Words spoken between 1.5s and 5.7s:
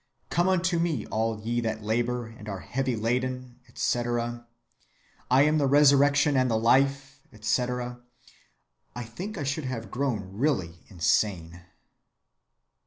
that labor and are heavy‐laden,' etc., 'I am the